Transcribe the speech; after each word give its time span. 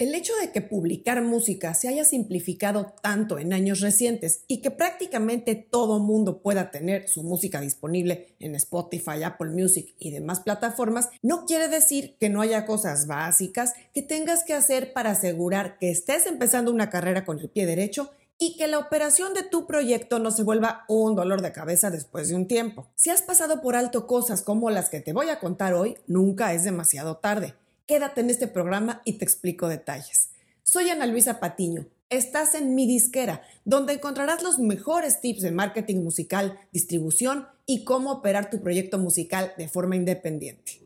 El 0.00 0.14
hecho 0.14 0.32
de 0.40 0.50
que 0.50 0.62
publicar 0.62 1.20
música 1.20 1.74
se 1.74 1.86
haya 1.86 2.06
simplificado 2.06 2.94
tanto 3.02 3.38
en 3.38 3.52
años 3.52 3.80
recientes 3.80 4.44
y 4.48 4.62
que 4.62 4.70
prácticamente 4.70 5.54
todo 5.54 5.98
mundo 5.98 6.40
pueda 6.40 6.70
tener 6.70 7.06
su 7.06 7.22
música 7.22 7.60
disponible 7.60 8.34
en 8.40 8.54
Spotify, 8.54 9.22
Apple 9.22 9.50
Music 9.50 9.94
y 9.98 10.10
demás 10.10 10.40
plataformas, 10.40 11.10
no 11.20 11.44
quiere 11.44 11.68
decir 11.68 12.16
que 12.18 12.30
no 12.30 12.40
haya 12.40 12.64
cosas 12.64 13.08
básicas 13.08 13.74
que 13.92 14.00
tengas 14.00 14.42
que 14.42 14.54
hacer 14.54 14.94
para 14.94 15.10
asegurar 15.10 15.76
que 15.76 15.90
estés 15.90 16.24
empezando 16.24 16.72
una 16.72 16.88
carrera 16.88 17.26
con 17.26 17.38
el 17.38 17.50
pie 17.50 17.66
derecho 17.66 18.10
y 18.38 18.56
que 18.56 18.68
la 18.68 18.78
operación 18.78 19.34
de 19.34 19.42
tu 19.42 19.66
proyecto 19.66 20.18
no 20.18 20.30
se 20.30 20.44
vuelva 20.44 20.86
un 20.88 21.14
dolor 21.14 21.42
de 21.42 21.52
cabeza 21.52 21.90
después 21.90 22.30
de 22.30 22.36
un 22.36 22.48
tiempo. 22.48 22.88
Si 22.94 23.10
has 23.10 23.20
pasado 23.20 23.60
por 23.60 23.76
alto 23.76 24.06
cosas 24.06 24.40
como 24.40 24.70
las 24.70 24.88
que 24.88 25.00
te 25.00 25.12
voy 25.12 25.28
a 25.28 25.38
contar 25.40 25.74
hoy, 25.74 25.98
nunca 26.06 26.54
es 26.54 26.64
demasiado 26.64 27.18
tarde. 27.18 27.59
Quédate 27.90 28.20
en 28.20 28.30
este 28.30 28.46
programa 28.46 29.02
y 29.04 29.14
te 29.14 29.24
explico 29.24 29.66
detalles. 29.66 30.30
Soy 30.62 30.90
Ana 30.90 31.06
Luisa 31.06 31.40
Patiño. 31.40 31.88
Estás 32.08 32.54
en 32.54 32.76
mi 32.76 32.86
disquera, 32.86 33.42
donde 33.64 33.94
encontrarás 33.94 34.44
los 34.44 34.60
mejores 34.60 35.20
tips 35.20 35.42
de 35.42 35.50
marketing 35.50 36.04
musical, 36.04 36.56
distribución 36.70 37.48
y 37.66 37.82
cómo 37.82 38.12
operar 38.12 38.48
tu 38.48 38.62
proyecto 38.62 38.98
musical 38.98 39.54
de 39.58 39.66
forma 39.66 39.96
independiente. 39.96 40.80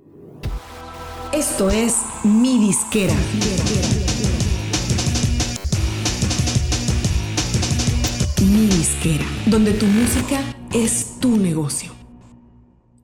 Esto 1.35 1.69
es 1.69 1.95
mi 2.25 2.59
disquera. 2.59 3.13
Mi 8.51 8.67
disquera, 8.67 9.27
donde 9.45 9.73
tu 9.73 9.85
música 9.85 10.41
es 10.73 11.21
tu 11.21 11.37
negocio. 11.37 12.04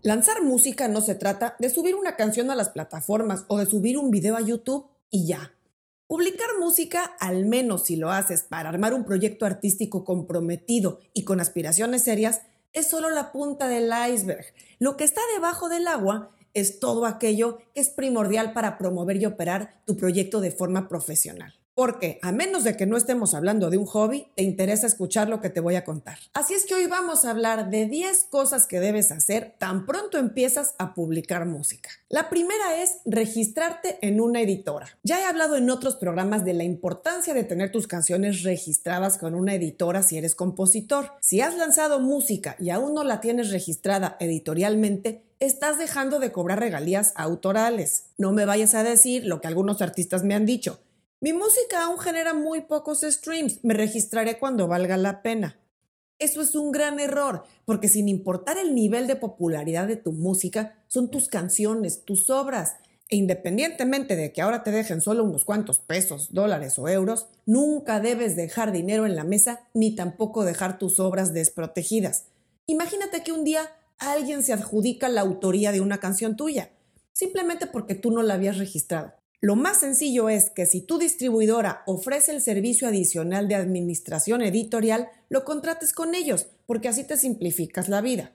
Lanzar 0.03 0.43
música 0.43 0.89
no 0.89 1.03
se 1.03 1.15
trata 1.15 1.57
de 1.59 1.69
subir 1.69 1.95
una 1.95 2.17
canción 2.17 2.51
a 2.51 2.55
las 2.55 2.71
plataformas 2.71 3.45
o 3.49 3.59
de 3.59 3.67
subir 3.67 3.99
un 3.99 4.11
video 4.11 4.35
a 4.35 4.41
YouTube 4.41 4.87
y 5.11 5.27
ya. 5.27 5.53
Publicar 6.07 6.49
música, 6.59 7.05
al 7.21 7.45
menos 7.45 7.85
si 7.85 7.97
lo 7.97 8.11
haces 8.11 8.43
para 8.43 8.71
armar 8.71 8.95
un 8.95 9.05
proyecto 9.05 9.45
artístico 9.45 10.03
comprometido 10.03 11.01
y 11.13 11.25
con 11.25 11.39
aspiraciones 11.39 12.03
serias, 12.03 12.41
es 12.73 12.89
solo 12.89 13.11
la 13.11 13.31
punta 13.31 13.69
del 13.69 13.93
iceberg. 14.11 14.47
Lo 14.79 14.97
que 14.97 15.05
está 15.05 15.21
debajo 15.35 15.69
del 15.69 15.87
agua 15.87 16.31
es 16.55 16.81
todo 16.81 17.05
aquello 17.05 17.59
que 17.75 17.83
es 17.83 17.91
primordial 17.91 18.55
para 18.55 18.79
promover 18.79 19.19
y 19.19 19.27
operar 19.27 19.83
tu 19.85 19.99
proyecto 19.99 20.41
de 20.41 20.51
forma 20.51 20.89
profesional 20.89 21.60
porque 21.75 22.19
a 22.23 22.33
menos 22.33 22.65
de 22.65 22.77
que 22.77 22.87
no 22.87 22.97
estemos 22.97 23.35
hablando 23.35 23.71
de 23.71 23.79
un 23.79 23.87
hobby, 23.87 24.27
te 24.37 24.43
interesa 24.43 24.87
escuchar 24.87 25.29
lo 25.29 25.41
que 25.41 25.51
te 25.51 25.61
voy 25.61 25.77
a 25.77 25.85
contar. 25.85 26.19
Así 26.35 26.55
es 26.55 26.67
que 26.67 26.75
hoy 26.75 26.87
vamos 26.87 27.25
a 27.25 27.31
hablar 27.31 27.71
de 27.71 27.87
10 27.87 28.25
cosas 28.25 28.67
que 28.67 28.81
debes 28.81 29.11
hacer 29.13 29.55
tan 29.59 29.87
pronto 29.87 30.19
empiezas 30.19 30.75
a 30.79 30.95
publicar 30.95 31.47
música. 31.47 31.91
La 32.09 32.29
primera 32.29 32.83
es 32.83 32.99
registrarte 33.05 33.99
en 34.03 34.21
una 34.21 34.41
editora. 34.41 34.89
Ya 35.03 35.21
he 35.21 35.25
hablado 35.25 35.57
en 35.57 35.71
otros 35.71 35.97
programas 35.97 36.45
de 36.45 36.55
la 36.55 36.65
importancia 36.65 37.35
de 37.35 37.45
tener 37.45 37.73
tus 37.73 37.87
canciones 37.87 38.43
registradas 38.43 39.17
con 39.19 39.35
una 39.35 39.55
editora 39.55 40.03
si 40.03 40.19
eres 40.19 40.35
compositor. 40.35 41.13
Si 41.21 41.41
has 41.41 41.57
lanzado 41.57 42.01
música 42.01 42.57
y 42.59 42.71
aún 42.71 42.95
no 42.95 43.05
la 43.05 43.21
tienes 43.21 43.51
registrada 43.51 44.17
editorialmente, 44.21 45.23
estás 45.39 45.79
dejando 45.79 46.19
de 46.19 46.33
cobrar 46.33 46.61
regalías 46.61 47.13
autorales. 47.17 48.05
No 48.19 48.33
me 48.33 48.45
vayas 48.45 48.75
a 48.75 48.83
decir 48.83 49.25
lo 49.25 49.41
que 49.41 49.49
algunos 49.49 49.81
artistas 49.81 50.25
me 50.25 50.35
han 50.35 50.45
dicho 50.45 50.81
mi 51.21 51.35
música 51.35 51.85
aún 51.85 51.99
genera 51.99 52.33
muy 52.33 52.63
pocos 52.63 53.03
streams, 53.03 53.63
me 53.63 53.75
registraré 53.75 54.39
cuando 54.39 54.69
valga 54.69 54.97
la 54.97 55.21
pena. 55.21 55.61
Eso 56.19 56.41
es 56.41 56.55
un 56.55 56.73
gran 56.73 56.99
error, 56.99 57.45
porque 57.67 57.89
sin 57.89 58.09
importar 58.09 58.57
el 58.57 58.75
nivel 58.75 59.07
de 59.07 59.17
popularidad 59.17 59.87
de 59.87 59.97
tu 59.97 60.13
música, 60.13 60.83
son 60.89 61.11
tus 61.11 61.29
canciones, 61.29 62.05
tus 62.05 62.31
obras, 62.31 62.77
e 63.11 63.17
independientemente 63.17 64.17
de 64.17 64.33
que 64.33 64.41
ahora 64.41 64.63
te 64.63 64.71
dejen 64.71 65.03
solo 65.03 65.25
unos 65.25 65.45
cuantos 65.45 65.79
pesos, 65.79 66.33
dólares 66.33 66.79
o 66.79 66.89
euros, 66.89 67.27
nunca 67.45 68.01
debes 68.01 68.35
dejar 68.35 68.73
dinero 68.73 69.05
en 69.05 69.17
la 69.17 69.25
mesa 69.25 69.69
ni 69.75 69.95
tampoco 69.95 70.45
dejar 70.45 70.79
tus 70.79 71.01
obras 71.01 71.35
desprotegidas. 71.35 72.27
Imagínate 72.67 73.23
que 73.23 73.33
un 73.33 73.45
día 73.45 73.71
alguien 73.99 74.43
se 74.43 74.55
adjudica 74.55 75.09
la 75.11 75.21
autoría 75.21 75.71
de 75.73 75.83
una 75.83 75.99
canción 75.99 76.37
tuya, 76.37 76.71
simplemente 77.13 77.67
porque 77.67 77.95
tú 77.95 78.11
no 78.11 78.23
la 78.23 78.35
habías 78.35 78.57
registrado. 78.57 79.20
Lo 79.43 79.57
más 79.57 79.81
sencillo 79.81 80.29
es 80.29 80.51
que 80.51 80.67
si 80.67 80.83
tu 80.83 80.99
distribuidora 80.99 81.83
ofrece 81.87 82.33
el 82.33 82.43
servicio 82.43 82.87
adicional 82.87 83.49
de 83.49 83.55
administración 83.55 84.43
editorial, 84.43 85.09
lo 85.31 85.47
contrates 85.47 85.95
con 85.95 86.15
ellos, 86.15 86.49
porque 86.67 86.89
así 86.89 87.05
te 87.05 87.17
simplificas 87.17 87.89
la 87.89 88.03
vida. 88.03 88.33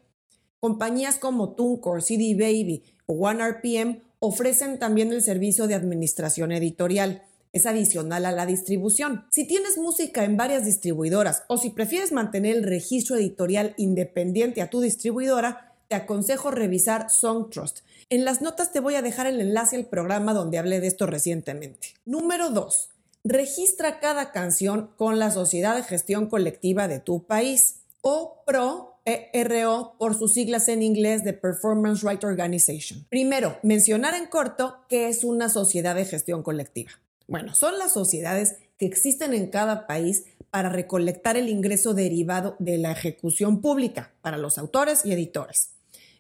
Compañías 0.59 1.19
como 1.19 1.53
TuneCore, 1.53 2.01
CD 2.01 2.33
Baby 2.33 2.83
o 3.05 3.13
OneRPM 3.27 4.01
ofrecen 4.17 4.79
también 4.79 5.13
el 5.13 5.21
servicio 5.21 5.67
de 5.67 5.75
administración 5.75 6.51
editorial. 6.51 7.21
Es 7.53 7.67
adicional 7.67 8.25
a 8.25 8.31
la 8.31 8.47
distribución. 8.47 9.25
Si 9.29 9.45
tienes 9.45 9.77
música 9.77 10.23
en 10.23 10.37
varias 10.37 10.65
distribuidoras 10.65 11.43
o 11.47 11.59
si 11.59 11.69
prefieres 11.69 12.13
mantener 12.13 12.55
el 12.55 12.63
registro 12.63 13.15
editorial 13.15 13.75
independiente 13.77 14.63
a 14.63 14.71
tu 14.71 14.81
distribuidora, 14.81 15.64
te 15.87 15.95
aconsejo 15.95 16.51
revisar 16.51 17.09
Songtrust 17.09 17.79
en 18.09 18.23
las 18.23 18.41
notas 18.41 18.71
te 18.71 18.79
voy 18.79 18.93
a 18.93 19.01
dejar 19.01 19.25
el 19.25 19.41
enlace 19.41 19.75
al 19.75 19.85
programa 19.85 20.33
donde 20.33 20.59
hablé 20.59 20.79
de 20.79 20.85
esto 20.85 21.07
recientemente. 21.07 21.95
Número 22.05 22.51
2. 22.51 22.89
Registra 23.23 23.99
cada 23.99 24.31
canción 24.31 24.91
con 24.95 25.17
la 25.17 25.31
Sociedad 25.31 25.75
de 25.75 25.81
Gestión 25.81 26.27
Colectiva 26.27 26.87
de 26.87 26.99
tu 26.99 27.23
país 27.23 27.77
o 28.01 28.43
PRO 28.45 28.99
ERO 29.05 29.95
por 29.97 30.15
sus 30.15 30.33
siglas 30.33 30.67
en 30.67 30.83
inglés 30.83 31.23
de 31.23 31.33
Performance 31.33 32.03
Right 32.03 32.23
Organization. 32.23 33.05
Primero, 33.09 33.57
mencionar 33.63 34.13
en 34.13 34.27
corto 34.27 34.77
qué 34.87 35.09
es 35.09 35.23
una 35.23 35.49
sociedad 35.49 35.95
de 35.95 36.05
gestión 36.05 36.43
colectiva. 36.43 36.91
Bueno, 37.27 37.55
son 37.55 37.79
las 37.79 37.93
sociedades 37.93 38.57
que 38.77 38.85
existen 38.85 39.33
en 39.33 39.47
cada 39.49 39.87
país 39.87 40.25
para 40.51 40.69
recolectar 40.69 41.37
el 41.37 41.49
ingreso 41.49 41.95
derivado 41.95 42.55
de 42.59 42.77
la 42.77 42.91
ejecución 42.91 43.61
pública 43.61 44.13
para 44.21 44.37
los 44.37 44.59
autores 44.59 45.05
y 45.05 45.11
editores. 45.11 45.74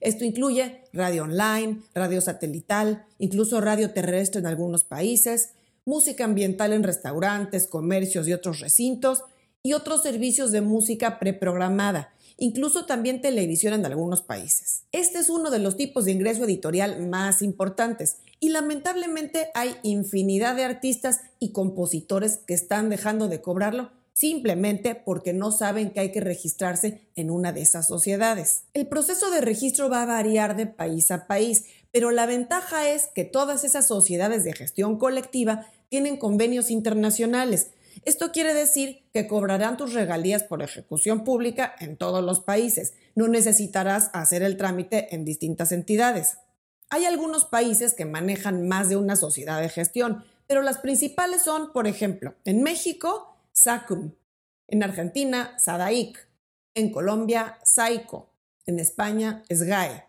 Esto 0.05 0.23
incluye 0.23 0.83
radio 0.93 1.23
online, 1.23 1.81
radio 1.95 2.21
satelital, 2.21 3.07
incluso 3.17 3.59
radio 3.59 3.89
terrestre 3.89 4.39
en 4.39 4.45
algunos 4.45 4.83
países, 4.83 5.53
música 5.83 6.25
ambiental 6.25 6.73
en 6.73 6.83
restaurantes, 6.83 7.65
comercios 7.65 8.27
y 8.27 8.33
otros 8.33 8.59
recintos, 8.59 9.23
y 9.63 9.73
otros 9.73 10.03
servicios 10.03 10.51
de 10.51 10.61
música 10.61 11.17
preprogramada, 11.17 12.13
incluso 12.37 12.85
también 12.85 13.19
televisión 13.19 13.73
en 13.73 13.83
algunos 13.83 14.21
países. 14.21 14.83
Este 14.91 15.17
es 15.17 15.27
uno 15.27 15.49
de 15.49 15.57
los 15.57 15.75
tipos 15.75 16.05
de 16.05 16.11
ingreso 16.11 16.43
editorial 16.43 17.07
más 17.07 17.41
importantes 17.41 18.17
y 18.39 18.49
lamentablemente 18.49 19.47
hay 19.55 19.75
infinidad 19.81 20.55
de 20.55 20.65
artistas 20.65 21.21
y 21.39 21.51
compositores 21.51 22.37
que 22.45 22.53
están 22.53 22.89
dejando 22.89 23.27
de 23.27 23.41
cobrarlo 23.41 23.89
simplemente 24.15 24.95
porque 24.95 25.33
no 25.33 25.51
saben 25.51 25.91
que 25.91 25.99
hay 25.99 26.11
que 26.13 26.21
registrarse 26.21 27.01
en 27.15 27.29
una 27.29 27.51
de 27.51 27.61
esas 27.61 27.85
sociedades. 27.85 28.63
El 28.73 28.87
proceso 28.87 29.29
de 29.29 29.41
registro 29.41 29.89
va 29.89 30.03
a 30.03 30.05
variar 30.05 30.55
de 30.55 30.67
país 30.67 31.11
a 31.11 31.27
país, 31.27 31.65
pero 31.91 32.11
la 32.11 32.25
ventaja 32.25 32.89
es 32.89 33.07
que 33.13 33.25
todas 33.25 33.65
esas 33.65 33.87
sociedades 33.87 34.45
de 34.45 34.53
gestión 34.53 34.97
colectiva 34.97 35.67
tienen 35.89 36.15
convenios 36.15 36.71
internacionales. 36.71 37.71
Esto 38.05 38.31
quiere 38.31 38.53
decir 38.53 39.03
que 39.13 39.27
cobrarán 39.27 39.75
tus 39.75 39.93
regalías 39.93 40.43
por 40.43 40.63
ejecución 40.63 41.25
pública 41.25 41.75
en 41.79 41.97
todos 41.97 42.23
los 42.23 42.39
países. 42.39 42.93
No 43.15 43.27
necesitarás 43.27 44.11
hacer 44.13 44.43
el 44.43 44.55
trámite 44.55 45.13
en 45.13 45.25
distintas 45.25 45.73
entidades. 45.73 46.37
Hay 46.89 47.03
algunos 47.03 47.43
países 47.43 47.93
que 47.93 48.05
manejan 48.05 48.65
más 48.65 48.87
de 48.87 48.95
una 48.95 49.17
sociedad 49.17 49.59
de 49.59 49.67
gestión, 49.67 50.23
pero 50.47 50.61
las 50.61 50.77
principales 50.77 51.41
son, 51.41 51.73
por 51.73 51.85
ejemplo, 51.85 52.35
en 52.45 52.63
México, 52.63 53.34
SACUM. 53.55 54.11
En 54.67 54.83
Argentina, 54.83 55.57
SADAIC. 55.57 56.27
En 56.73 56.91
Colombia, 56.91 57.57
SAICO. 57.63 58.29
En 58.65 58.79
España, 58.79 59.43
SGAE. 59.49 60.03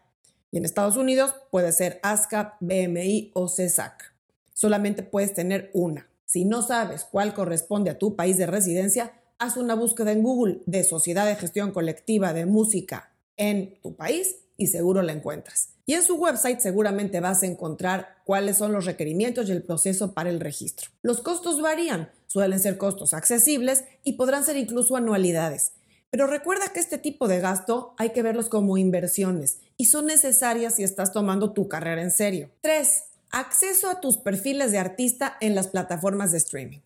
Y 0.51 0.59
en 0.59 0.65
Estados 0.65 0.97
Unidos 0.97 1.33
puede 1.53 1.71
ser 1.71 2.01
ASCAP, 2.03 2.57
BMI 2.59 3.31
o 3.35 3.47
CESAC. 3.49 4.15
Solamente 4.53 5.05
puedes 5.05 5.33
tener 5.33 5.71
una. 5.75 6.09
Si 6.25 6.45
no 6.45 6.63
sabes 6.63 7.05
cuál 7.05 7.35
corresponde 7.35 7.91
a 7.91 7.99
tu 7.99 8.17
país 8.17 8.37
de 8.37 8.47
residencia, 8.47 9.13
haz 9.39 9.57
una 9.57 9.77
búsqueda 9.77 10.11
en 10.11 10.25
Google 10.25 10.63
de 10.67 10.83
Sociedad 10.83 11.25
de 11.25 11.37
Gestión 11.37 11.71
Colectiva 11.71 12.33
de 12.33 12.47
Música 12.47 13.13
en 13.37 13.81
tu 13.81 13.95
país 13.95 14.37
y 14.57 14.69
seguro 14.69 15.03
la 15.03 15.13
encuentras. 15.13 15.71
Y 15.87 15.95
en 15.95 16.03
su 16.03 16.17
website 16.17 16.61
seguramente 16.61 17.21
vas 17.21 17.43
a 17.43 17.47
encontrar 17.47 18.17
cuáles 18.25 18.57
son 18.57 18.73
los 18.73 18.85
requerimientos 18.85 19.49
y 19.49 19.53
el 19.53 19.63
proceso 19.63 20.15
para 20.15 20.31
el 20.31 20.41
registro. 20.41 20.91
Los 21.03 21.21
costos 21.21 21.61
varían, 21.61 22.11
suelen 22.27 22.59
ser 22.59 22.77
costos 22.77 23.15
accesibles 23.15 23.85
y 24.03 24.15
podrán 24.15 24.45
ser 24.45 24.57
incluso 24.57 24.97
anualidades. 24.97 25.73
Pero 26.11 26.27
recuerda 26.27 26.73
que 26.73 26.81
este 26.81 26.99
tipo 26.99 27.29
de 27.29 27.41
gasto 27.41 27.95
hay 27.99 28.11
que 28.11 28.23
verlos 28.23 28.49
como 28.49 28.79
inversiones 28.79 29.59
y 29.77 29.87
son 29.87 30.07
necesarias 30.07 30.77
si 30.77 30.83
estás 30.83 31.13
tomando 31.13 31.53
tu 31.53 31.69
carrera 31.69 32.03
en 32.03 32.11
serio. 32.11 32.51
3. 32.63 33.05
Acceso 33.31 33.91
a 33.91 34.01
tus 34.01 34.17
perfiles 34.17 34.73
de 34.73 34.79
artista 34.79 35.37
en 35.41 35.55
las 35.55 35.69
plataformas 35.69 36.33
de 36.33 36.39
streaming. 36.39 36.81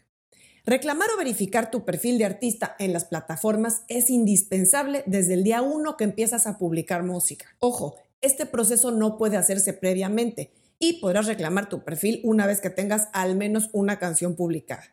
Reclamar 0.66 1.08
o 1.14 1.18
verificar 1.18 1.70
tu 1.70 1.84
perfil 1.84 2.18
de 2.18 2.26
artista 2.26 2.76
en 2.78 2.92
las 2.92 3.06
plataformas 3.06 3.82
es 3.88 4.10
indispensable 4.10 5.02
desde 5.06 5.34
el 5.34 5.42
día 5.42 5.62
1 5.62 5.96
que 5.96 6.04
empiezas 6.04 6.46
a 6.46 6.58
publicar 6.58 7.02
música. 7.02 7.46
Ojo, 7.60 7.96
este 8.20 8.44
proceso 8.44 8.90
no 8.90 9.16
puede 9.16 9.38
hacerse 9.38 9.72
previamente 9.72 10.50
y 10.78 11.00
podrás 11.00 11.26
reclamar 11.26 11.68
tu 11.68 11.82
perfil 11.82 12.20
una 12.24 12.46
vez 12.46 12.60
que 12.60 12.68
tengas 12.68 13.08
al 13.12 13.36
menos 13.36 13.70
una 13.72 13.98
canción 13.98 14.36
publicada. 14.36 14.84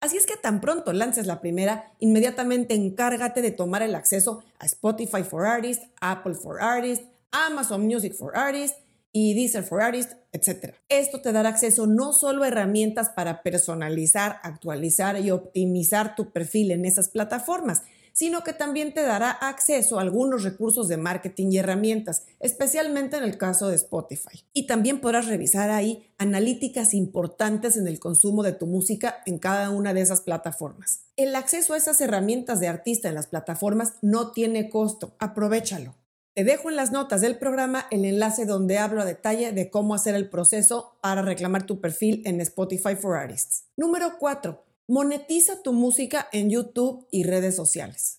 Así 0.00 0.18
es 0.18 0.26
que 0.26 0.36
tan 0.36 0.60
pronto 0.60 0.92
lances 0.92 1.26
la 1.26 1.40
primera, 1.40 1.92
inmediatamente 1.98 2.74
encárgate 2.74 3.40
de 3.40 3.50
tomar 3.50 3.80
el 3.80 3.94
acceso 3.94 4.44
a 4.58 4.66
Spotify 4.66 5.22
for 5.22 5.46
Artists, 5.46 5.86
Apple 6.00 6.34
for 6.34 6.60
Artists, 6.60 7.06
Amazon 7.32 7.86
Music 7.86 8.12
for 8.12 8.36
Artists 8.36 8.83
y 9.16 9.32
Deezer 9.34 9.62
for 9.62 9.80
Artists, 9.80 10.16
etc. 10.32 10.74
Esto 10.88 11.22
te 11.22 11.30
dará 11.30 11.48
acceso 11.48 11.86
no 11.86 12.12
solo 12.12 12.42
a 12.42 12.48
herramientas 12.48 13.10
para 13.10 13.44
personalizar, 13.44 14.40
actualizar 14.42 15.20
y 15.20 15.30
optimizar 15.30 16.16
tu 16.16 16.32
perfil 16.32 16.72
en 16.72 16.84
esas 16.84 17.10
plataformas, 17.10 17.82
sino 18.12 18.42
que 18.42 18.52
también 18.52 18.92
te 18.92 19.02
dará 19.02 19.30
acceso 19.30 19.98
a 19.98 20.02
algunos 20.02 20.42
recursos 20.42 20.88
de 20.88 20.96
marketing 20.96 21.52
y 21.52 21.58
herramientas, 21.58 22.24
especialmente 22.40 23.16
en 23.16 23.22
el 23.22 23.38
caso 23.38 23.68
de 23.68 23.76
Spotify. 23.76 24.44
Y 24.52 24.66
también 24.66 25.00
podrás 25.00 25.28
revisar 25.28 25.70
ahí 25.70 26.10
analíticas 26.18 26.92
importantes 26.92 27.76
en 27.76 27.86
el 27.86 28.00
consumo 28.00 28.42
de 28.42 28.52
tu 28.52 28.66
música 28.66 29.22
en 29.26 29.38
cada 29.38 29.70
una 29.70 29.94
de 29.94 30.00
esas 30.00 30.22
plataformas. 30.22 31.02
El 31.16 31.36
acceso 31.36 31.74
a 31.74 31.76
esas 31.76 32.00
herramientas 32.00 32.58
de 32.58 32.66
artista 32.66 33.08
en 33.08 33.14
las 33.14 33.28
plataformas 33.28 33.94
no 34.02 34.32
tiene 34.32 34.68
costo, 34.70 35.14
aprovechalo. 35.20 35.94
Te 36.34 36.42
dejo 36.42 36.68
en 36.68 36.74
las 36.74 36.90
notas 36.90 37.20
del 37.20 37.38
programa 37.38 37.86
el 37.92 38.04
enlace 38.04 38.44
donde 38.44 38.78
hablo 38.78 39.00
a 39.00 39.04
detalle 39.04 39.52
de 39.52 39.70
cómo 39.70 39.94
hacer 39.94 40.16
el 40.16 40.28
proceso 40.28 40.96
para 41.00 41.22
reclamar 41.22 41.64
tu 41.64 41.80
perfil 41.80 42.22
en 42.24 42.40
Spotify 42.40 42.96
for 42.96 43.16
Artists. 43.16 43.66
Número 43.76 44.14
4. 44.18 44.60
Monetiza 44.88 45.62
tu 45.62 45.72
música 45.72 46.28
en 46.32 46.50
YouTube 46.50 47.06
y 47.12 47.22
redes 47.22 47.54
sociales. 47.54 48.18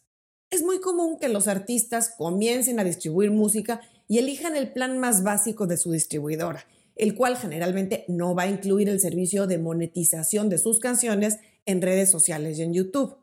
Es 0.50 0.64
muy 0.64 0.80
común 0.80 1.20
que 1.20 1.28
los 1.28 1.50
artistas 1.50 2.14
comiencen 2.18 2.80
a 2.80 2.86
distribuir 2.86 3.32
música 3.32 3.82
y 4.08 4.20
elijan 4.20 4.56
el 4.56 4.72
plan 4.72 4.98
más 4.98 5.22
básico 5.22 5.68
de 5.68 5.76
su 5.76 5.92
distribuidora, 5.92 6.66
el 6.96 7.16
cual 7.16 7.36
generalmente 7.36 8.06
no 8.08 8.34
va 8.34 8.44
a 8.44 8.50
incluir 8.50 8.88
el 8.88 9.02
servicio 9.02 9.46
de 9.46 9.58
monetización 9.58 10.48
de 10.48 10.58
sus 10.58 10.80
canciones 10.80 11.40
en 11.66 11.82
redes 11.82 12.12
sociales 12.12 12.58
y 12.60 12.64
en 12.64 12.74
YouTube. 12.74 13.18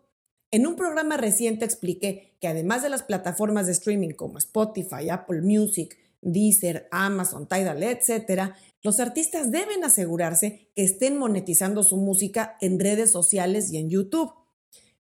En 0.54 0.66
un 0.66 0.76
programa 0.76 1.16
reciente 1.16 1.64
expliqué 1.64 2.36
que 2.38 2.46
además 2.46 2.82
de 2.82 2.90
las 2.90 3.02
plataformas 3.02 3.64
de 3.64 3.72
streaming 3.72 4.10
como 4.10 4.36
Spotify, 4.36 5.08
Apple 5.08 5.40
Music, 5.40 5.96
Deezer, 6.20 6.88
Amazon, 6.90 7.48
Tidal, 7.48 7.82
etc., 7.82 8.52
los 8.82 9.00
artistas 9.00 9.50
deben 9.50 9.82
asegurarse 9.82 10.68
que 10.76 10.84
estén 10.84 11.16
monetizando 11.16 11.82
su 11.82 11.96
música 11.96 12.58
en 12.60 12.78
redes 12.78 13.10
sociales 13.10 13.72
y 13.72 13.78
en 13.78 13.88
YouTube, 13.88 14.30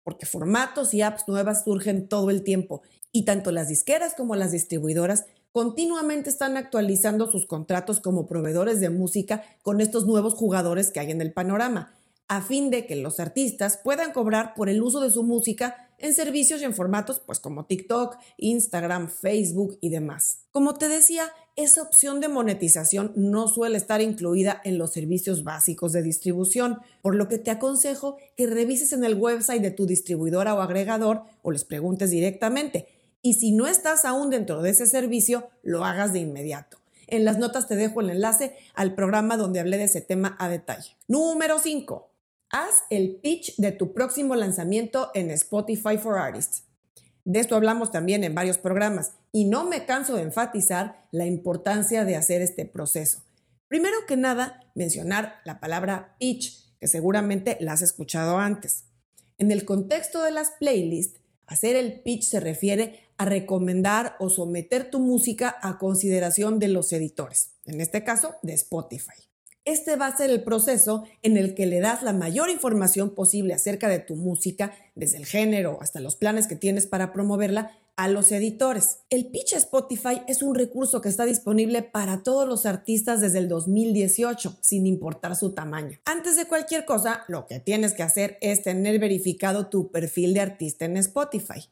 porque 0.05 0.27
formatos 0.27 0.93
y 0.93 1.01
apps 1.01 1.27
nuevas 1.27 1.65
surgen 1.65 2.09
todo 2.09 2.29
el 2.29 2.43
tiempo 2.43 2.83
y 3.11 3.25
tanto 3.25 3.51
las 3.51 3.69
disqueras 3.69 4.13
como 4.15 4.37
las 4.37 4.53
distribuidoras 4.53 5.25
continuamente 5.51 6.29
están 6.29 6.59
actualizando 6.59 7.31
sus 7.31 7.47
contratos 7.47 8.01
como 8.01 8.27
proveedores 8.27 8.81
de 8.81 8.91
música 8.91 9.45
con 9.63 9.81
estos 9.81 10.07
nuevos 10.07 10.35
jugadores 10.35 10.91
que 10.91 11.01
hay 11.01 11.11
en 11.11 11.23
el 11.23 11.33
panorama, 11.33 11.98
a 12.29 12.43
fin 12.43 12.71
de 12.71 12.87
que 12.87 12.97
los 12.97 13.21
artistas 13.21 13.79
puedan 13.83 14.13
cobrar 14.13 14.55
por 14.55 14.69
el 14.69 14.83
uso 14.83 15.01
de 15.01 15.11
su 15.11 15.23
música 15.23 15.89
en 15.99 16.15
servicios 16.15 16.61
y 16.61 16.65
en 16.65 16.75
formatos 16.75 17.21
pues 17.21 17.41
como 17.41 17.65
TikTok, 17.65 18.17
Instagram, 18.37 19.09
Facebook 19.09 19.79
y 19.81 19.89
demás. 19.89 20.41
Como 20.53 20.75
te 20.75 20.89
decía, 20.89 21.33
esa 21.57 21.83
opción 21.83 22.21
de 22.21 22.29
monetización 22.29 23.13
no 23.17 23.49
suele 23.49 23.79
estar 23.79 24.01
incluida 24.01 24.61
en 24.65 24.79
los 24.79 24.93
servicios 24.93 25.43
básicos 25.43 25.93
de 25.93 26.03
distribución, 26.03 26.79
por 27.03 27.17
lo 27.17 27.29
que 27.29 27.39
te 27.39 27.51
aconsejo 27.51 28.17
que 28.37 28.47
revises 28.47 28.93
en 28.93 29.05
el 29.05 29.15
website 29.15 29.63
de 29.63 29.73
tu 29.73 29.87
distribuidora 29.87 30.55
o 30.55 30.61
agregador 30.61 31.23
o 31.43 31.51
les 31.51 31.65
preguntes 31.65 32.11
directamente. 32.11 32.87
Y 33.23 33.35
si 33.35 33.51
no 33.51 33.67
estás 33.67 34.05
aún 34.05 34.31
dentro 34.31 34.63
de 34.63 34.71
ese 34.71 34.87
servicio, 34.87 35.49
lo 35.63 35.85
hagas 35.85 36.13
de 36.13 36.21
inmediato. 36.21 36.79
En 37.09 37.25
las 37.25 37.39
notas 37.39 37.67
te 37.67 37.75
dejo 37.75 38.03
el 38.03 38.11
enlace 38.11 38.55
al 38.75 38.95
programa 38.95 39.37
donde 39.37 39.61
hablé 39.61 39.79
de 39.79 39.85
ese 39.85 40.03
tema 40.03 40.37
a 40.39 40.49
detalle. 40.49 40.97
Número 41.09 41.59
5. 41.59 42.09
Haz 42.51 42.85
el 42.89 43.17
pitch 43.17 43.57
de 43.57 43.73
tu 43.73 43.93
próximo 43.93 44.35
lanzamiento 44.35 45.11
en 45.13 45.31
Spotify 45.31 45.99
for 45.99 46.17
Artists. 46.17 46.65
De 47.27 47.41
esto 47.41 47.55
hablamos 47.57 47.91
también 47.91 48.25
en 48.25 48.35
varios 48.35 48.57
programas 48.57 49.13
y 49.33 49.45
no 49.45 49.67
me 49.67 49.85
canso 49.85 50.17
de 50.17 50.23
enfatizar 50.23 51.07
la 51.11 51.27
importancia 51.27 52.07
de 52.07 52.17
hacer 52.17 52.41
este 52.41 52.65
proceso. 52.65 53.23
Primero 53.69 53.99
que 54.07 54.17
nada, 54.17 54.65
mencionar 54.75 55.35
la 55.45 55.61
palabra 55.61 56.17
pitch, 56.19 56.75
que 56.81 56.89
seguramente 56.89 57.59
la 57.61 57.73
has 57.73 57.83
escuchado 57.83 58.39
antes. 58.39 58.85
En 59.37 59.53
el 59.53 59.67
contexto 59.67 60.23
de 60.23 60.31
las 60.31 60.53
playlists, 60.53 61.21
hacer 61.47 61.77
el 61.77 62.01
pitch 62.01 62.23
se 62.23 62.41
refiere 62.41 63.11
a 63.19 63.27
recomendar 63.27 64.17
o 64.21 64.31
someter 64.31 64.91
tu 64.91 65.01
música 65.01 65.55
a 65.61 65.77
consideración 65.77 66.59
de 66.59 66.69
los 66.69 66.95
editores, 66.95 67.51
en 67.67 67.83
este 67.83 68.05
caso 68.05 68.37
de 68.43 68.55
Spotify. 68.55 69.28
Este 69.69 69.97
va 69.97 70.07
a 70.07 70.17
ser 70.17 70.31
el 70.31 70.43
proceso 70.45 71.05
en 71.23 71.37
el 71.37 71.55
que 71.55 71.67
le 71.67 71.81
das 71.81 72.03
la 72.03 72.15
mayor 72.15 72.49
información 72.49 73.15
posible 73.15 73.53
acerca 73.53 73.87
de 73.91 73.99
tu 73.99 74.17
música, 74.17 74.73
desde 74.95 75.19
el 75.19 75.27
género 75.27 75.77
hasta 75.83 76.01
los 76.01 76.17
planes 76.17 76.47
que 76.47 76.57
tienes 76.57 76.87
para 76.87 77.13
promoverla, 77.13 77.73
a 77.95 78.09
los 78.09 78.33
editores. 78.33 79.01
El 79.11 79.27
Pitch 79.27 79.53
Spotify 79.53 80.23
es 80.27 80.41
un 80.41 80.55
recurso 80.55 81.03
que 81.03 81.11
está 81.11 81.27
disponible 81.27 81.83
para 81.83 82.23
todos 82.23 82.49
los 82.49 82.65
artistas 82.65 83.21
desde 83.21 83.41
el 83.41 83.49
2018, 83.51 84.57
sin 84.63 84.87
importar 84.87 85.37
su 85.37 85.53
tamaño. 85.53 85.99
Antes 86.07 86.37
de 86.37 86.47
cualquier 86.47 86.87
cosa, 86.87 87.25
lo 87.29 87.47
que 87.47 87.61
tienes 87.61 87.93
que 87.93 88.03
hacer 88.03 88.39
es 88.41 88.63
tener 88.63 88.99
verificado 88.99 89.67
tu 89.67 89.91
perfil 89.91 90.33
de 90.33 90.41
artista 90.41 90.87
en 90.87 90.97
Spotify. 90.97 91.69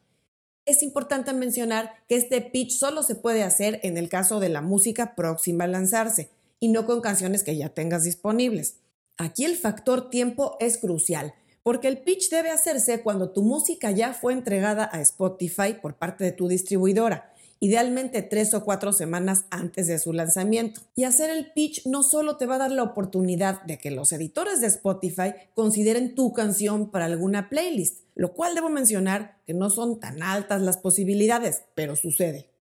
Es 0.65 0.83
importante 0.83 1.33
mencionar 1.33 1.93
que 2.07 2.17
este 2.17 2.41
pitch 2.41 2.77
solo 2.77 3.01
se 3.01 3.15
puede 3.15 3.41
hacer 3.41 3.79
en 3.81 3.97
el 3.97 4.07
caso 4.07 4.39
de 4.39 4.49
la 4.49 4.61
música 4.61 5.15
próxima 5.15 5.63
a 5.63 5.67
lanzarse 5.67 6.29
y 6.59 6.69
no 6.69 6.85
con 6.85 7.01
canciones 7.01 7.43
que 7.43 7.55
ya 7.55 7.69
tengas 7.69 8.03
disponibles. 8.03 8.77
Aquí 9.17 9.45
el 9.45 9.55
factor 9.55 10.09
tiempo 10.09 10.57
es 10.59 10.77
crucial, 10.77 11.33
porque 11.63 11.87
el 11.87 11.99
pitch 11.99 12.29
debe 12.29 12.51
hacerse 12.51 13.01
cuando 13.01 13.31
tu 13.31 13.41
música 13.41 13.91
ya 13.91 14.13
fue 14.13 14.33
entregada 14.33 14.89
a 14.91 15.01
Spotify 15.01 15.75
por 15.81 15.95
parte 15.95 16.23
de 16.23 16.31
tu 16.31 16.47
distribuidora, 16.47 17.33
idealmente 17.59 18.21
tres 18.21 18.53
o 18.53 18.63
cuatro 18.63 18.93
semanas 18.93 19.45
antes 19.49 19.87
de 19.87 19.97
su 19.97 20.13
lanzamiento. 20.13 20.81
Y 20.95 21.03
hacer 21.03 21.29
el 21.29 21.51
pitch 21.51 21.85
no 21.87 22.03
solo 22.03 22.37
te 22.37 22.45
va 22.45 22.55
a 22.55 22.59
dar 22.59 22.71
la 22.71 22.83
oportunidad 22.83 23.63
de 23.63 23.79
que 23.79 23.91
los 23.91 24.11
editores 24.13 24.61
de 24.61 24.67
Spotify 24.67 25.33
consideren 25.55 26.15
tu 26.15 26.31
canción 26.31 26.91
para 26.91 27.05
alguna 27.05 27.49
playlist, 27.49 28.03
lo 28.15 28.33
cual 28.33 28.55
debo 28.55 28.69
mencionar 28.69 29.41
que 29.45 29.53
no 29.53 29.69
son 29.69 29.99
tan 29.99 30.21
altas 30.21 30.61
las 30.61 30.77
posibilidades, 30.77 31.63
pero 31.75 31.95
sucede 31.95 32.56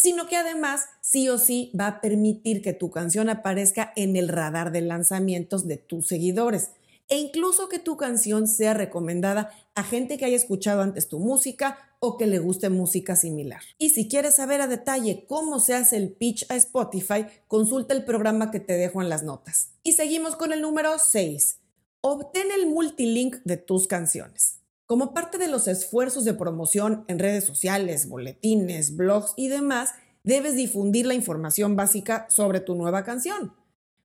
sino 0.00 0.26
que 0.28 0.36
además 0.36 0.86
sí 1.02 1.28
o 1.28 1.36
sí 1.36 1.70
va 1.78 1.86
a 1.86 2.00
permitir 2.00 2.62
que 2.62 2.72
tu 2.72 2.90
canción 2.90 3.28
aparezca 3.28 3.92
en 3.96 4.16
el 4.16 4.28
radar 4.28 4.72
de 4.72 4.80
lanzamientos 4.80 5.68
de 5.68 5.76
tus 5.76 6.06
seguidores 6.06 6.70
e 7.08 7.18
incluso 7.18 7.68
que 7.68 7.78
tu 7.78 7.98
canción 7.98 8.48
sea 8.48 8.72
recomendada 8.72 9.50
a 9.74 9.82
gente 9.82 10.16
que 10.16 10.24
haya 10.24 10.36
escuchado 10.36 10.80
antes 10.80 11.08
tu 11.08 11.18
música 11.18 11.76
o 11.98 12.16
que 12.16 12.26
le 12.26 12.38
guste 12.38 12.70
música 12.70 13.14
similar. 13.14 13.60
Y 13.76 13.90
si 13.90 14.08
quieres 14.08 14.36
saber 14.36 14.62
a 14.62 14.68
detalle 14.68 15.26
cómo 15.26 15.60
se 15.60 15.74
hace 15.74 15.98
el 15.98 16.12
pitch 16.12 16.46
a 16.48 16.56
Spotify, 16.56 17.26
consulta 17.46 17.92
el 17.92 18.06
programa 18.06 18.50
que 18.50 18.60
te 18.60 18.78
dejo 18.78 19.02
en 19.02 19.10
las 19.10 19.22
notas. 19.22 19.72
Y 19.82 19.92
seguimos 19.92 20.34
con 20.34 20.54
el 20.54 20.62
número 20.62 20.98
6. 20.98 21.58
Obtén 22.00 22.50
el 22.52 22.68
multilink 22.68 23.36
de 23.44 23.58
tus 23.58 23.86
canciones. 23.86 24.59
Como 24.90 25.14
parte 25.14 25.38
de 25.38 25.46
los 25.46 25.68
esfuerzos 25.68 26.24
de 26.24 26.34
promoción 26.34 27.04
en 27.06 27.20
redes 27.20 27.44
sociales, 27.44 28.08
boletines, 28.08 28.96
blogs 28.96 29.34
y 29.36 29.46
demás, 29.46 29.90
debes 30.24 30.56
difundir 30.56 31.06
la 31.06 31.14
información 31.14 31.76
básica 31.76 32.26
sobre 32.28 32.58
tu 32.58 32.74
nueva 32.74 33.04
canción. 33.04 33.54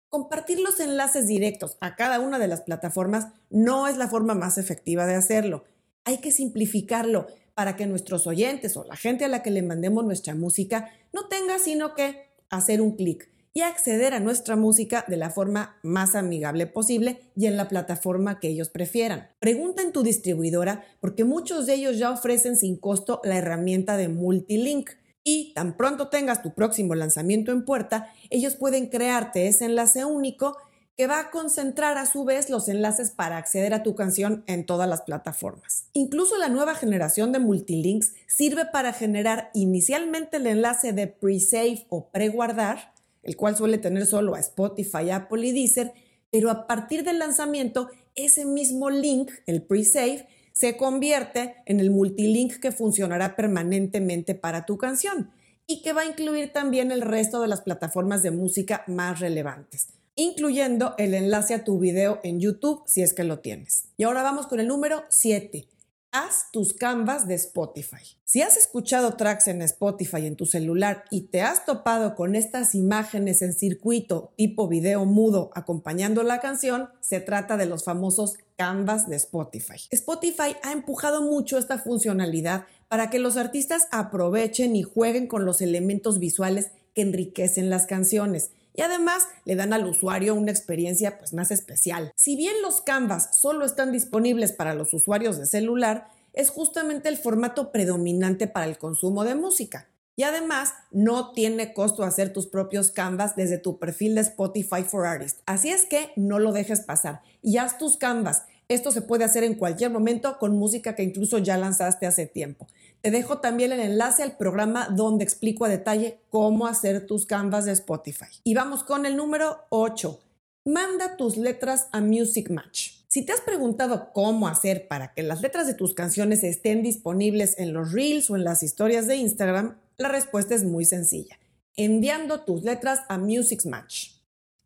Compartir 0.10 0.60
los 0.60 0.80
enlaces 0.80 1.26
directos 1.26 1.76
a 1.82 1.96
cada 1.96 2.20
una 2.20 2.38
de 2.38 2.48
las 2.48 2.62
plataformas 2.62 3.30
no 3.50 3.88
es 3.88 3.98
la 3.98 4.08
forma 4.08 4.36
más 4.36 4.60
efectiva 4.60 5.08
de 5.08 5.16
hacerlo. 5.16 5.64
Hay 6.04 6.20
que 6.20 6.32
simplificarlo 6.32 7.26
para 7.56 7.76
que 7.76 7.88
nuestros 7.88 8.28
oyentes 8.28 8.78
o 8.78 8.84
la 8.84 8.96
gente 8.96 9.26
a 9.26 9.30
la 9.30 9.42
que 9.42 9.50
le 9.50 9.64
mandemos 9.64 10.06
nuestra 10.06 10.36
música 10.36 10.92
no 11.14 11.28
tenga 11.30 11.58
sino 11.58 11.96
que 11.96 12.28
hacer 12.52 12.80
un 12.80 12.96
clic 12.96 13.28
y 13.56 13.62
acceder 13.62 14.14
a 14.14 14.20
nuestra 14.20 14.58
música 14.58 15.06
de 15.08 15.16
la 15.16 15.30
forma 15.30 15.78
más 15.82 16.14
amigable 16.14 16.68
posible 16.68 17.22
y 17.38 17.46
en 17.46 17.56
la 17.56 17.70
plataforma 17.70 18.38
que 18.42 18.50
ellos 18.50 18.68
prefieran. 18.68 19.30
Pregunta 19.40 19.82
en 19.82 19.94
tu 19.94 20.04
distribuidora 20.04 20.84
porque 21.00 21.24
muchos 21.24 21.66
de 21.66 21.76
ellos 21.76 21.98
ya 21.98 22.12
ofrecen 22.12 22.58
sin 22.58 22.76
costo 22.76 23.22
la 23.24 23.38
herramienta 23.38 23.96
de 23.96 24.10
multilink 24.10 24.90
y 25.24 25.54
tan 25.54 25.78
pronto 25.78 26.10
tengas 26.10 26.44
tu 26.44 26.54
próximo 26.54 26.96
lanzamiento 26.96 27.54
en 27.54 27.64
puerta, 27.64 28.12
ellos 28.30 28.56
pueden 28.58 28.88
crearte 28.88 29.48
ese 29.48 29.66
enlace 29.66 30.04
único 30.04 30.58
que 30.98 31.08
va 31.08 31.20
a 31.20 31.32
concentrar 31.32 31.98
a 31.98 32.06
su 32.06 32.26
vez 32.26 32.50
los 32.50 32.68
enlaces 32.68 33.12
para 33.12 33.38
acceder 33.38 33.74
a 33.74 33.84
tu 33.84 33.96
canción 33.96 34.44
en 34.48 34.66
todas 34.66 34.88
las 34.88 35.02
plataformas. 35.02 35.86
Incluso 35.94 36.38
la 36.38 36.50
nueva 36.50 36.76
generación 36.76 37.32
de 37.32 37.40
multilinks 37.40 38.14
sirve 38.28 38.66
para 38.66 38.92
generar 38.92 39.50
inicialmente 39.54 40.38
el 40.38 40.48
enlace 40.48 40.92
de 40.92 41.08
pre-save 41.08 41.86
o 41.90 42.10
pre-guardar 42.10 42.95
el 43.26 43.36
cual 43.36 43.58
suele 43.58 43.78
tener 43.78 44.06
solo 44.06 44.36
a 44.36 44.40
Spotify, 44.40 45.10
Apple 45.12 45.46
y 45.46 45.52
Deezer, 45.52 45.92
pero 46.32 46.50
a 46.50 46.68
partir 46.68 47.04
del 47.04 47.20
lanzamiento, 47.20 47.90
ese 48.16 48.46
mismo 48.46 48.90
link, 48.90 49.32
el 49.48 49.64
pre-save, 49.64 50.28
se 50.54 50.78
convierte 50.78 51.56
en 51.66 51.82
el 51.82 51.92
multilink 51.92 52.60
que 52.60 52.72
funcionará 52.72 53.36
permanentemente 53.36 54.36
para 54.36 54.66
tu 54.66 54.78
canción. 54.78 55.32
y 55.68 55.82
que 55.82 55.94
va 55.94 56.02
a 56.02 56.06
incluir 56.06 56.54
también 56.54 56.92
el 56.92 57.02
resto 57.02 57.42
de 57.42 57.48
las 57.48 57.62
plataformas 57.62 58.22
de 58.22 58.30
música 58.30 58.84
más 58.86 59.20
relevantes, 59.20 59.88
incluyendo 60.14 60.94
el 61.00 61.16
enlace 61.16 61.56
a 61.56 61.64
tu 61.64 61.80
video 61.80 62.20
en 62.24 62.40
YouTube 62.40 62.84
si 62.86 63.02
es 63.02 63.16
que 63.16 63.24
lo 63.24 63.40
tienes. 63.40 63.86
Y 63.98 64.04
ahora 64.04 64.22
vamos 64.22 64.46
con 64.46 64.60
el 64.60 64.68
número 64.68 65.06
7 65.10 65.68
haz 66.16 66.50
tus 66.52 66.74
canvas 66.74 67.28
de 67.28 67.36
Spotify. 67.36 67.98
Si 68.24 68.42
has 68.42 68.56
escuchado 68.56 69.18
tracks 69.18 69.48
en 69.48 69.62
Spotify 69.62 70.26
en 70.26 70.38
tu 70.38 70.46
celular 70.46 71.04
y 71.12 71.28
te 71.28 71.42
has 71.42 71.66
topado 71.66 72.16
con 72.16 72.36
estas 72.36 72.74
imágenes 72.74 73.42
en 73.42 73.54
circuito 73.54 74.34
tipo 74.38 74.70
video 74.70 75.04
mudo 75.04 75.52
acompañando 75.56 76.24
la 76.24 76.40
canción, 76.40 76.90
se 77.02 77.20
trata 77.20 77.58
de 77.58 77.66
los 77.66 77.84
famosos 77.84 78.38
canvas 78.56 79.10
de 79.10 79.18
Spotify. 79.18 79.76
Spotify 79.92 80.56
ha 80.64 80.72
empujado 80.72 81.22
mucho 81.22 81.58
esta 81.58 81.80
funcionalidad 81.80 82.66
para 82.88 83.10
que 83.10 83.20
los 83.20 83.36
artistas 83.36 83.88
aprovechen 83.92 84.78
y 84.78 84.84
jueguen 84.84 85.28
con 85.28 85.44
los 85.44 85.60
elementos 85.60 86.20
visuales 86.20 86.72
que 86.94 87.02
enriquecen 87.02 87.70
las 87.70 87.88
canciones 87.88 88.52
y 88.76 88.82
además 88.82 89.28
le 89.46 89.56
dan 89.56 89.74
al 89.74 89.86
usuario 89.86 90.36
una 90.36 90.52
experiencia 90.52 91.18
pues, 91.18 91.34
más 91.34 91.52
especial. 91.52 92.12
Si 92.16 92.36
bien 92.36 92.62
los 92.62 92.82
Canvas 92.82 93.30
solo 93.38 93.66
están 93.66 93.92
disponibles 93.92 94.52
para 94.52 94.74
los 94.74 94.94
usuarios 94.94 95.38
de 95.38 95.46
celular, 95.46 96.08
es 96.34 96.50
justamente 96.50 97.10
el 97.10 97.18
formato 97.18 97.72
predominante 97.72 98.48
para 98.48 98.66
el 98.66 98.78
consumo 98.78 99.24
de 99.24 99.36
música. 99.36 99.88
Y 100.18 100.24
además, 100.24 100.74
no 100.92 101.34
tiene 101.34 101.74
costo 101.74 102.04
hacer 102.04 102.32
tus 102.32 102.48
propios 102.48 102.90
canvas 102.90 103.36
desde 103.36 103.58
tu 103.58 103.80
perfil 103.80 104.16
de 104.16 104.22
Spotify 104.22 104.84
for 104.84 105.06
Artists. 105.06 105.42
Así 105.46 105.70
es 105.70 105.86
que 105.86 106.12
no 106.16 106.40
lo 106.40 106.54
dejes 106.54 106.82
pasar 106.82 107.22
y 107.42 107.58
haz 107.58 107.78
tus 107.78 107.98
canvas. 107.98 108.44
Esto 108.68 108.92
se 108.92 109.02
puede 109.02 109.24
hacer 109.24 109.44
en 109.44 109.56
cualquier 109.56 109.92
momento 109.92 110.38
con 110.40 110.58
música 110.58 110.96
que 110.96 111.04
incluso 111.04 111.38
ya 111.38 111.58
lanzaste 111.58 112.08
hace 112.08 112.26
tiempo. 112.26 112.68
Te 113.02 113.12
dejo 113.12 113.38
también 113.38 113.72
el 113.72 113.80
enlace 113.80 114.24
al 114.24 114.38
programa 114.38 114.88
donde 114.90 115.24
explico 115.24 115.66
a 115.66 115.70
detalle 115.70 116.20
cómo 116.30 116.66
hacer 116.66 117.06
tus 117.06 117.28
canvas 117.28 117.66
de 117.66 117.74
Spotify. 117.74 118.26
Y 118.44 118.56
vamos 118.56 118.84
con 118.84 119.06
el 119.06 119.16
número 119.16 119.66
8. 119.70 120.20
Manda 120.66 121.16
tus 121.16 121.38
letras 121.38 121.88
a 121.92 122.02
Music 122.02 122.50
Match. 122.50 122.94
Si 123.08 123.24
te 123.24 123.32
has 123.32 123.42
preguntado 123.42 124.12
cómo 124.12 124.48
hacer 124.48 124.88
para 124.88 125.14
que 125.14 125.22
las 125.22 125.42
letras 125.42 125.68
de 125.68 125.76
tus 125.76 125.94
canciones 125.94 126.44
estén 126.44 126.82
disponibles 126.82 127.60
en 127.60 127.72
los 127.72 127.92
reels 127.92 128.32
o 128.32 128.36
en 128.36 128.44
las 128.44 128.64
historias 128.64 129.06
de 129.06 129.18
Instagram, 129.18 129.78
la 129.98 130.10
respuesta 130.10 130.56
es 130.56 130.64
muy 130.64 130.86
sencilla. 130.86 131.38
Enviando 131.76 132.42
tus 132.42 132.64
letras 132.64 133.02
a 133.08 133.20
Music 133.20 133.66
Match. 133.66 134.15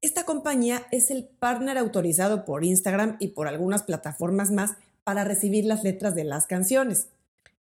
Esta 0.01 0.24
compañía 0.24 0.84
es 0.91 1.12
el 1.12 1.25
partner 1.25 1.77
autorizado 1.77 2.46
por 2.46 2.63
Instagram 2.63 3.18
y 3.20 3.29
por 3.29 3.48
algunas 3.48 3.84
plataformas 3.84 4.51
más 4.51 4.72
para 5.03 5.24
recibir 5.24 5.65
las 5.65 5.84
letras 5.84 6.15
de 6.15 6.24
las 6.24 6.48
canciones 6.48 7.08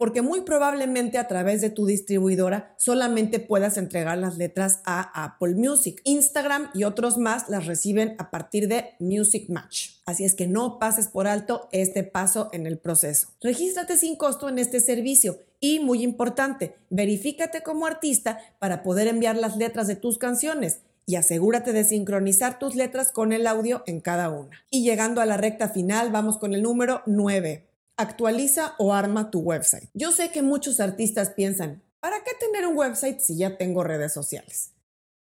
porque 0.01 0.23
muy 0.23 0.41
probablemente 0.41 1.19
a 1.19 1.29
través 1.29 1.61
de 1.61 1.69
tu 1.69 1.85
distribuidora 1.85 2.75
solamente 2.79 3.39
puedas 3.39 3.77
entregar 3.77 4.17
las 4.17 4.39
letras 4.39 4.81
a 4.87 5.25
Apple 5.25 5.57
Music. 5.57 6.01
Instagram 6.05 6.71
y 6.73 6.85
otros 6.85 7.19
más 7.19 7.51
las 7.51 7.67
reciben 7.67 8.15
a 8.17 8.31
partir 8.31 8.67
de 8.67 8.95
Music 8.99 9.51
Match. 9.51 9.91
Así 10.07 10.25
es 10.25 10.35
que 10.35 10.47
no 10.47 10.79
pases 10.79 11.09
por 11.09 11.27
alto 11.27 11.69
este 11.71 12.03
paso 12.03 12.49
en 12.55 12.67
el 12.67 12.79
proceso. 12.79 13.29
Regístrate 13.43 13.99
sin 13.99 14.17
costo 14.17 14.49
en 14.49 14.59
este 14.59 14.81
servicio 14.81 15.41
y, 15.61 15.81
muy 15.81 16.03
importante, 16.03 16.77
verifícate 16.89 17.63
como 17.63 17.85
artista 17.85 18.39
para 18.59 18.83
poder 18.83 19.07
enviar 19.07 19.37
las 19.37 19.59
letras 19.59 19.87
de 19.87 19.97
tus 19.97 20.17
canciones 20.17 20.79
y 21.11 21.17
asegúrate 21.17 21.73
de 21.73 21.83
sincronizar 21.83 22.61
tus 22.61 22.76
letras 22.76 23.11
con 23.11 23.33
el 23.33 23.49
audio 23.49 23.83
en 23.87 24.00
cada 24.00 24.29
una. 24.31 24.62
Y 24.71 24.85
llegando 24.85 25.21
a 25.21 25.26
la 25.26 25.37
recta 25.37 25.69
final, 25.69 26.12
vamos 26.12 26.38
con 26.38 26.55
el 26.55 26.62
número 26.62 27.02
9 27.07 27.67
actualiza 27.97 28.75
o 28.79 28.95
arma 28.95 29.31
tu 29.31 29.40
website. 29.40 29.90
Yo 29.93 30.11
sé 30.11 30.31
que 30.31 30.40
muchos 30.40 30.81
artistas 30.81 31.31
piensan, 31.31 31.83
¿para 32.00 32.25
qué 32.25 32.31
tener 32.40 32.67
un 32.67 32.76
website 32.76 33.21
si 33.21 33.37
ya 33.37 33.59
tengo 33.59 33.85
redes 33.85 34.12
sociales? 34.12 34.73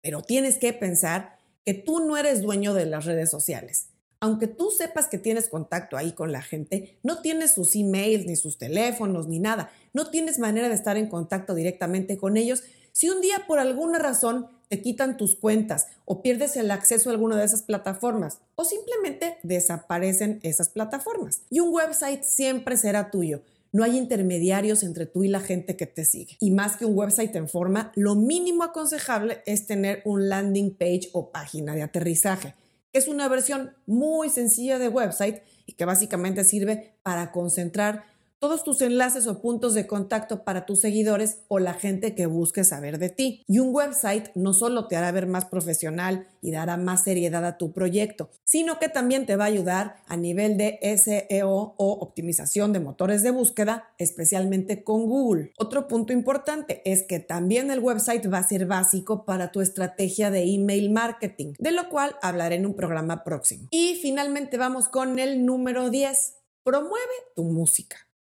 Pero 0.03 0.23
tienes 0.23 0.59
que 0.59 0.73
pensar 0.73 1.39
que 1.65 1.73
tú 1.73 2.01
no 2.01 2.17
eres 2.17 2.43
dueño 2.43 2.75
de 2.75 2.85
las 2.85 3.07
redes 3.07 3.31
sociales. 3.31 3.89
Aunque 4.21 4.47
tú 4.47 4.71
sepas 4.71 5.09
que 5.09 5.19
tienes 5.19 5.49
contacto 5.49 5.97
ahí 5.97 6.13
con 6.13 6.33
la 6.33 6.43
gente, 6.43 6.99
no 7.03 7.23
tienes 7.23 7.55
sus 7.55 7.75
emails, 7.77 8.27
ni 8.27 8.37
sus 8.37 8.59
teléfonos, 8.59 9.27
ni 9.27 9.39
nada. 9.39 9.71
No 9.95 10.11
tienes 10.11 10.39
manera 10.39 10.69
de 10.69 10.75
estar 10.75 10.97
en 10.97 11.09
contacto 11.09 11.55
directamente 11.55 12.19
con 12.19 12.37
ellos. 12.37 12.63
Si 12.93 13.09
un 13.09 13.21
día 13.21 13.45
por 13.47 13.59
alguna 13.59 13.99
razón 13.99 14.49
te 14.69 14.83
quitan 14.83 15.17
tus 15.17 15.37
cuentas 15.37 15.87
o 16.05 16.23
pierdes 16.23 16.57
el 16.57 16.71
acceso 16.71 17.09
a 17.09 17.13
alguna 17.13 17.37
de 17.37 17.45
esas 17.45 17.63
plataformas 17.63 18.41
o 18.55 18.65
simplemente 18.65 19.39
desaparecen 19.43 20.41
esas 20.43 20.69
plataformas. 20.69 21.43
Y 21.51 21.61
un 21.61 21.73
website 21.73 22.23
siempre 22.23 22.77
será 22.77 23.11
tuyo. 23.11 23.43
No 23.73 23.85
hay 23.85 23.99
intermediarios 23.99 24.83
entre 24.83 25.07
tú 25.07 25.25
y 25.25 25.29
la 25.29 25.41
gente 25.41 25.77
que 25.77 25.87
te 25.87 26.05
sigue. 26.05 26.37
Y 26.41 26.51
más 26.51 26.77
que 26.77 26.87
un 26.87 26.97
website 26.97 27.35
en 27.37 27.49
forma, 27.49 27.93
lo 27.95 28.15
mínimo 28.15 28.63
aconsejable 28.63 29.43
es 29.45 29.67
tener 29.67 30.03
un 30.05 30.29
landing 30.29 30.75
page 30.75 31.11
o 31.13 31.31
página 31.31 31.75
de 31.75 31.83
aterrizaje, 31.83 32.55
que 32.93 32.99
es 32.99 33.09
una 33.09 33.29
versión 33.29 33.75
muy 33.87 34.31
sencilla 34.31 34.79
de 34.79 34.89
website 34.89 35.43
y 35.67 35.73
que 35.73 35.85
básicamente 35.85 36.45
sirve 36.45 36.95
para 37.03 37.33
concentrar 37.33 38.05
todos 38.39 38.65
tus 38.65 38.81
enlaces 38.83 39.27
o 39.27 39.41
puntos 39.41 39.75
de 39.75 39.87
contacto 39.87 40.45
para 40.45 40.67
tus 40.67 40.81
seguidores 40.81 41.41
o 41.49 41.59
la 41.59 41.75
gente 41.75 42.15
que 42.15 42.27
busque 42.27 42.65
saber 42.65 42.99
de 42.99 43.09
ti. 43.09 43.45
Y 43.47 43.59
un 43.59 43.75
website 43.75 44.31
no 44.35 44.53
solo 44.53 44.89
te 44.89 44.97
hará 44.97 45.11
ver 45.13 45.27
más 45.27 45.47
profesional 45.47 46.27
y 46.41 46.51
dará 46.51 46.77
más 46.77 47.05
seriedad 47.05 47.45
a 47.45 47.57
tu 47.59 47.73
proyecto, 47.73 48.31
sino 48.45 48.79
que 48.79 48.89
también 48.89 49.27
te 49.27 49.37
va 49.37 49.45
a 49.45 49.49
ayudar 49.49 49.97
a 50.07 50.17
nivel 50.17 50.57
de 50.57 50.79
SEO 50.97 51.75
o 51.77 51.93
optimización 52.01 52.73
de 52.73 52.81
motores 52.81 53.23
de 53.23 53.31
búsqueda, 53.31 53.89
especialmente 53.99 54.85
con 54.85 55.07
Google. 55.07 55.53
Otro 55.59 55.89
punto 55.89 56.13
importante 56.13 56.83
es 56.85 57.03
que 57.03 57.21
también 57.21 57.71
el 57.71 57.81
website 57.81 58.33
va 58.33 58.39
a 58.39 58.49
ser 58.49 58.67
básico 58.67 59.25
para 59.25 59.51
tu 59.51 59.61
estrategia 59.61 60.31
de 60.31 60.45
email 60.45 60.91
marketing, 60.91 61.55
de 61.59 61.73
lo 61.73 61.89
cual 61.89 62.17
hablaré 62.23 62.57
en 62.57 62.67
un 62.67 62.75
programa 62.75 63.25
próximo. 63.25 63.69
Y 63.71 63.99
finalmente 64.01 64.59
vamos 64.59 64.89
con 64.89 65.19
el 65.19 65.45
número 65.45 65.91
10. 65.91 66.35
Promueve 66.63 67.15
tu 67.35 67.45
música. 67.45 67.97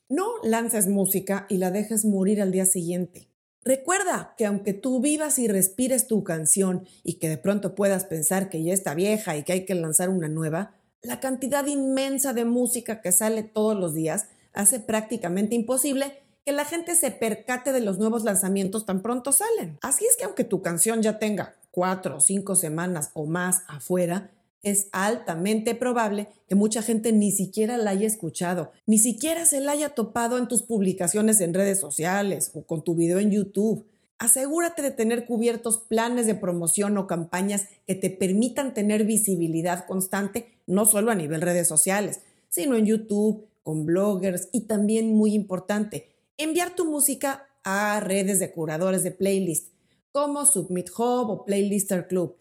No 0.10 0.28
lances 0.42 0.88
música 0.88 1.46
y 1.50 1.58
la 1.58 1.70
dejes 1.70 2.04
morir 2.04 2.42
al 2.42 2.52
día 2.52 2.66
siguiente. 2.66 3.30
Recuerda 3.64 4.34
que 4.40 4.48
aunque 4.48 4.74
tú 4.74 5.02
vivas 5.02 5.38
y 5.38 5.48
respires 5.48 6.08
tu 6.08 6.24
canción 6.24 6.88
y 7.04 7.20
que 7.20 7.30
de 7.30 7.38
pronto 7.38 7.76
puedas 7.76 8.06
pensar 8.06 8.50
que 8.50 8.64
ya 8.64 8.74
está 8.74 8.96
vieja 8.96 9.38
y 9.38 9.44
que 9.44 9.54
hay 9.54 9.66
que 9.66 9.76
lanzar 9.76 10.10
una 10.10 10.28
nueva, 10.28 10.74
la 11.04 11.20
cantidad 11.20 11.64
inmensa 11.68 12.34
de 12.34 12.44
música 12.44 13.02
que 13.02 13.12
sale 13.12 13.44
todos 13.44 13.78
los 13.78 13.94
días 13.94 14.26
hace 14.52 14.80
prácticamente 14.80 15.54
imposible 15.54 16.18
que 16.44 16.54
la 16.54 16.66
gente 16.66 16.96
se 16.96 17.12
percate 17.12 17.72
de 17.72 17.82
los 17.82 18.00
nuevos 18.00 18.24
lanzamientos 18.24 18.88
tan 18.88 19.04
pronto 19.04 19.32
salen. 19.32 19.78
Así 19.84 20.06
es 20.06 20.18
que 20.18 20.24
aunque 20.24 20.44
tu 20.44 20.64
canción 20.64 21.04
ya 21.04 21.20
tenga 21.20 21.56
cuatro 21.70 22.18
o 22.18 22.20
cinco 22.20 22.56
semanas 22.56 23.12
o 23.14 23.28
más 23.28 23.62
afuera, 23.68 24.32
es 24.64 24.88
altamente 24.92 25.76
probable 25.76 26.28
que 26.48 26.56
mucha 26.56 26.82
gente 26.82 27.12
ni 27.12 27.32
siquiera 27.32 27.78
la 27.78 27.92
haya 27.92 28.08
escuchado, 28.08 28.72
ni 28.86 28.98
siquiera 28.98 29.46
se 29.46 29.62
la 29.62 29.72
haya 29.72 29.90
topado 29.90 30.38
en 30.38 30.48
tus 30.48 30.64
publicaciones 30.64 31.40
en 31.42 31.54
redes 31.54 31.80
sociales 31.80 32.52
o 32.54 32.64
con 32.64 32.84
tu 32.84 32.96
video 32.96 33.20
en 33.20 33.32
YouTube. 33.32 33.86
Asegúrate 34.18 34.82
de 34.82 34.92
tener 34.92 35.26
cubiertos 35.26 35.78
planes 35.78 36.26
de 36.26 36.36
promoción 36.36 36.98
o 36.98 37.08
campañas 37.08 37.68
que 37.88 37.96
te 37.96 38.10
permitan 38.10 38.74
tener 38.74 39.06
visibilidad 39.06 39.86
constante, 39.86 40.48
no 40.68 40.86
solo 40.86 41.12
a 41.12 41.16
nivel 41.16 41.42
redes 41.42 41.68
sociales, 41.68 42.20
sino 42.50 42.76
en 42.76 42.86
YouTube, 42.86 43.46
con 43.64 43.86
bloggers 43.86 44.50
y 44.52 44.62
también 44.62 45.14
muy 45.16 45.34
importante, 45.34 46.10
enviar 46.38 46.76
tu 46.76 46.86
música 46.86 47.48
a 47.64 48.00
redes 48.00 48.40
de 48.40 48.52
curadores 48.52 49.04
de 49.04 49.12
playlist 49.12 49.70
como 50.12 50.46
Submit 50.46 50.90
Hub 50.98 51.30
o 51.30 51.46
Playlister 51.46 52.08
Club 52.08 52.36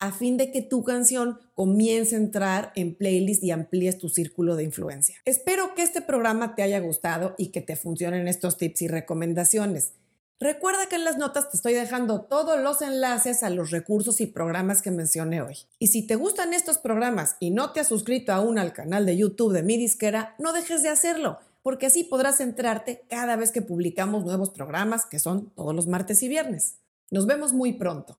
a 0.00 0.12
fin 0.12 0.36
de 0.36 0.50
que 0.50 0.62
tu 0.62 0.84
canción 0.84 1.38
comience 1.54 2.14
a 2.14 2.18
entrar 2.18 2.72
en 2.74 2.94
playlist 2.94 3.42
y 3.42 3.50
amplíes 3.50 3.98
tu 3.98 4.08
círculo 4.08 4.56
de 4.56 4.64
influencia. 4.64 5.16
Espero 5.24 5.74
que 5.74 5.82
este 5.82 6.02
programa 6.02 6.54
te 6.54 6.62
haya 6.62 6.80
gustado 6.80 7.34
y 7.38 7.48
que 7.48 7.60
te 7.60 7.76
funcionen 7.76 8.28
estos 8.28 8.58
tips 8.58 8.82
y 8.82 8.88
recomendaciones. 8.88 9.92
Recuerda 10.40 10.88
que 10.88 10.96
en 10.96 11.04
las 11.04 11.16
notas 11.16 11.50
te 11.50 11.56
estoy 11.56 11.74
dejando 11.74 12.22
todos 12.22 12.60
los 12.60 12.82
enlaces 12.82 13.42
a 13.42 13.50
los 13.50 13.70
recursos 13.70 14.20
y 14.20 14.26
programas 14.26 14.82
que 14.82 14.90
mencioné 14.90 15.40
hoy. 15.40 15.58
Y 15.78 15.86
si 15.86 16.06
te 16.06 16.16
gustan 16.16 16.52
estos 16.52 16.76
programas 16.78 17.36
y 17.40 17.50
no 17.50 17.72
te 17.72 17.80
has 17.80 17.88
suscrito 17.88 18.32
aún 18.32 18.58
al 18.58 18.72
canal 18.72 19.06
de 19.06 19.16
YouTube 19.16 19.52
de 19.52 19.62
mi 19.62 19.76
disquera, 19.76 20.34
no 20.38 20.52
dejes 20.52 20.82
de 20.82 20.88
hacerlo, 20.88 21.38
porque 21.62 21.86
así 21.86 22.04
podrás 22.04 22.40
enterarte 22.40 23.06
cada 23.08 23.36
vez 23.36 23.52
que 23.52 23.62
publicamos 23.62 24.24
nuevos 24.24 24.50
programas 24.50 25.06
que 25.06 25.18
son 25.18 25.50
todos 25.54 25.74
los 25.74 25.86
martes 25.86 26.22
y 26.22 26.28
viernes. 26.28 26.78
Nos 27.10 27.26
vemos 27.26 27.52
muy 27.52 27.72
pronto. 27.72 28.18